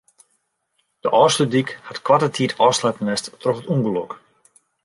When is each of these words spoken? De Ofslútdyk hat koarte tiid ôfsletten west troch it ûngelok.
De 1.03 1.09
Ofslútdyk 1.23 1.69
hat 1.89 2.01
koarte 2.07 2.29
tiid 2.35 2.57
ôfsletten 2.67 3.09
west 3.11 3.25
troch 3.41 3.61
it 3.61 3.71
ûngelok. 3.73 4.11